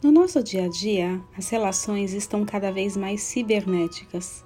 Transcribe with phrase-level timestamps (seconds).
[0.00, 4.44] No nosso dia a dia, as relações estão cada vez mais cibernéticas.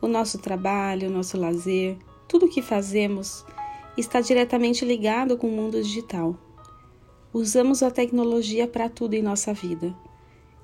[0.00, 3.44] O nosso trabalho, o nosso lazer, tudo o que fazemos
[3.98, 6.34] está diretamente ligado com o mundo digital.
[7.34, 9.94] Usamos a tecnologia para tudo em nossa vida.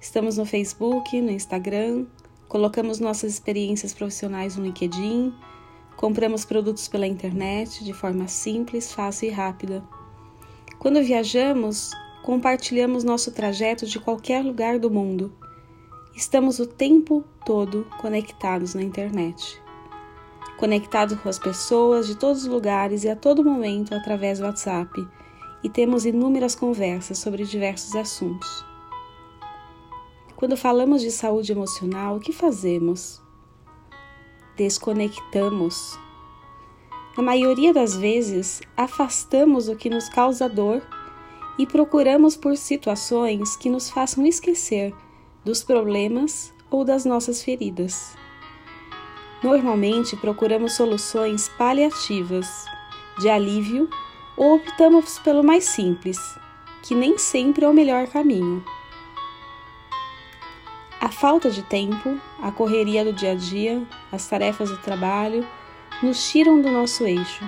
[0.00, 2.06] Estamos no Facebook, no Instagram,
[2.46, 5.34] colocamos nossas experiências profissionais no LinkedIn,
[5.96, 9.82] compramos produtos pela internet de forma simples, fácil e rápida.
[10.78, 11.90] Quando viajamos,
[12.22, 15.32] compartilhamos nosso trajeto de qualquer lugar do mundo.
[16.14, 19.60] Estamos o tempo todo conectados na internet.
[20.56, 25.04] Conectados com as pessoas de todos os lugares e a todo momento através do WhatsApp,
[25.64, 28.64] e temos inúmeras conversas sobre diversos assuntos.
[30.36, 33.20] Quando falamos de saúde emocional, o que fazemos?
[34.56, 35.98] Desconectamos.
[37.16, 40.82] Na maioria das vezes, afastamos o que nos causa dor
[41.58, 44.94] e procuramos por situações que nos façam esquecer
[45.44, 48.16] dos problemas ou das nossas feridas.
[49.42, 52.64] Normalmente procuramos soluções paliativas,
[53.18, 53.90] de alívio,
[54.36, 56.18] ou optamos pelo mais simples,
[56.82, 58.64] que nem sempre é o melhor caminho.
[61.00, 65.46] A falta de tempo, a correria do dia a dia, as tarefas do trabalho
[66.02, 67.44] nos tiram do nosso eixo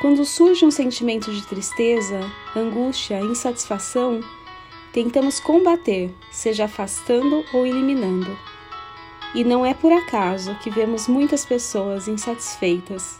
[0.00, 2.20] quando surge um sentimento de tristeza,
[2.56, 4.20] angústia, insatisfação,
[4.92, 8.36] tentamos combater, seja afastando ou eliminando.
[9.34, 13.18] E não é por acaso que vemos muitas pessoas insatisfeitas,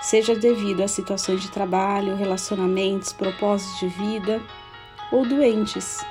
[0.00, 4.40] seja devido a situações de trabalho, relacionamentos, propósitos de vida
[5.10, 6.04] ou doentes.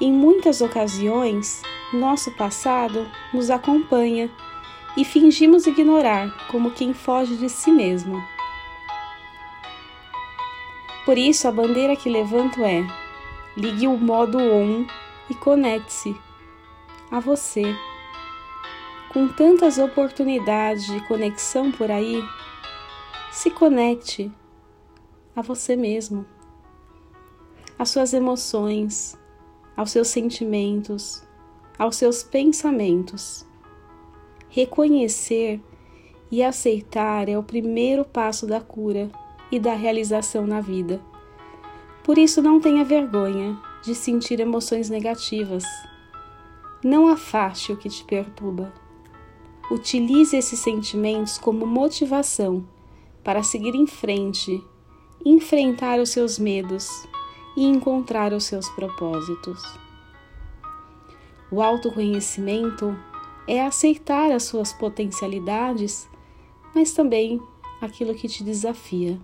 [0.00, 1.62] Em muitas ocasiões,
[1.92, 4.30] nosso passado nos acompanha
[4.96, 8.22] e fingimos ignorar como quem foge de si mesmo.
[11.04, 12.86] Por isso, a bandeira que levanto é:
[13.56, 14.86] ligue o modo on
[15.28, 16.16] e conecte-se
[17.10, 17.62] a você.
[19.12, 22.22] Com tantas oportunidades de conexão por aí,
[23.30, 24.32] se conecte
[25.36, 26.26] a você mesmo,
[27.78, 29.18] às suas emoções,
[29.76, 31.22] aos seus sentimentos,
[31.78, 33.46] aos seus pensamentos.
[34.54, 35.60] Reconhecer
[36.30, 39.10] e aceitar é o primeiro passo da cura
[39.50, 41.00] e da realização na vida.
[42.04, 45.64] Por isso, não tenha vergonha de sentir emoções negativas.
[46.84, 48.72] Não afaste o que te perturba.
[49.72, 52.64] Utilize esses sentimentos como motivação
[53.24, 54.62] para seguir em frente,
[55.26, 56.88] enfrentar os seus medos
[57.56, 59.60] e encontrar os seus propósitos.
[61.50, 62.96] O autoconhecimento
[63.46, 66.08] é aceitar as suas potencialidades,
[66.74, 67.40] mas também
[67.80, 69.18] aquilo que te desafia.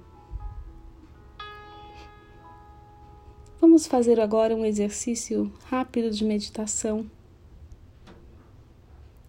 [3.60, 7.10] Vamos fazer agora um exercício rápido de meditação.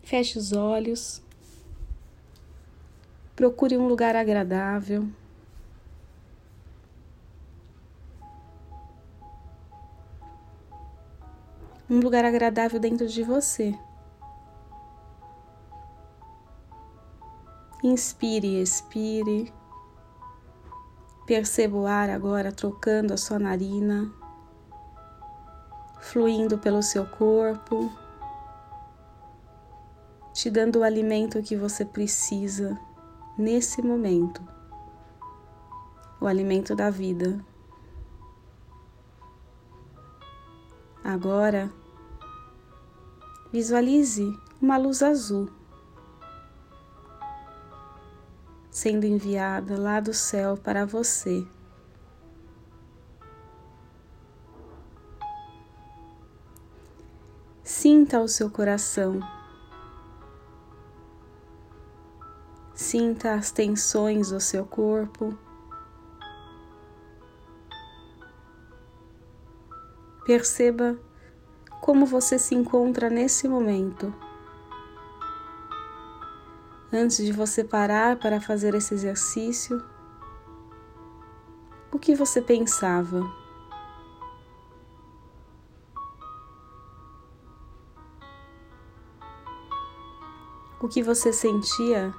[0.03, 1.21] Feche os olhos.
[3.35, 5.07] Procure um lugar agradável.
[11.89, 13.77] Um lugar agradável dentro de você.
[17.83, 19.53] Inspire e expire.
[21.25, 24.11] Perceba o ar agora trocando a sua narina
[26.01, 27.89] fluindo pelo seu corpo,
[30.33, 32.77] te dando o alimento que você precisa
[33.37, 34.41] nesse momento
[36.19, 37.43] o alimento da vida.
[41.03, 41.71] Agora,
[43.51, 44.23] visualize
[44.61, 45.49] uma luz azul
[48.71, 51.45] sendo enviada lá do céu para você.
[57.61, 59.19] Sinta o seu coração.
[62.73, 65.37] Sinta as tensões do seu corpo.
[70.25, 70.97] Perceba
[71.81, 74.13] como você se encontra nesse momento.
[76.93, 79.81] Antes de você parar para fazer esse exercício,
[81.91, 83.41] o que você pensava?
[90.81, 92.13] o que você sentia.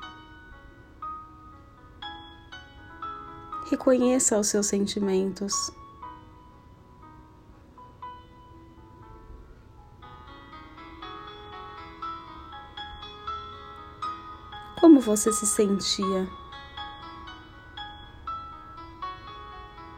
[3.69, 5.73] Reconheça os seus sentimentos.
[14.82, 16.29] Como você se sentia?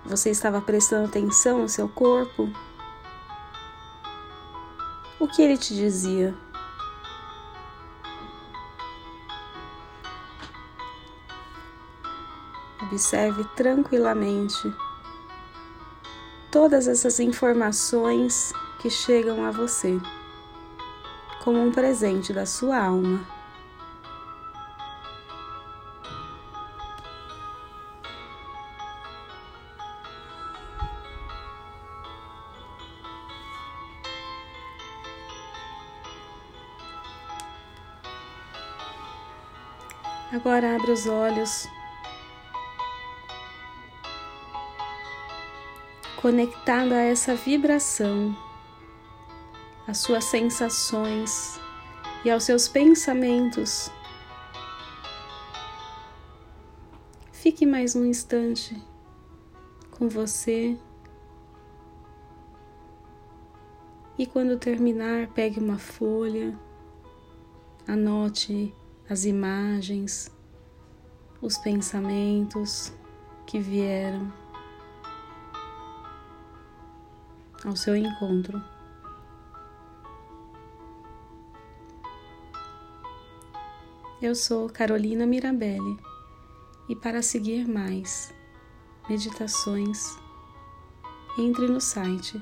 [0.04, 2.52] Você estava prestando atenção no seu corpo?
[5.18, 6.34] O que ele te dizia?
[12.82, 14.70] Observe tranquilamente
[16.52, 19.98] todas essas informações que chegam a você
[21.42, 23.33] como um presente da sua alma.
[40.34, 41.68] Agora abre os olhos,
[46.20, 48.36] conectado a essa vibração,
[49.86, 51.60] às suas sensações
[52.24, 53.92] e aos seus pensamentos.
[57.30, 58.76] Fique mais um instante
[59.92, 60.76] com você.
[64.18, 66.58] E quando terminar, pegue uma folha,
[67.86, 68.74] anote
[69.08, 70.30] as imagens,
[71.40, 72.92] os pensamentos
[73.46, 74.32] que vieram
[77.64, 78.62] ao seu encontro.
[84.22, 85.98] Eu sou Carolina Mirabelli
[86.88, 88.34] e para seguir mais
[89.08, 90.16] meditações,
[91.38, 92.40] entre no site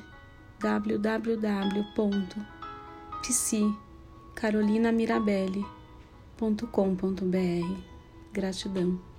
[6.42, 7.82] www.psicarolinamirabelli.com.br.
[8.32, 9.11] Gratidão.